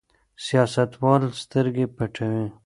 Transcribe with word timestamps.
سیاستوال 0.45 1.23
سترګې 1.41 1.85
پټوي. 1.97 2.45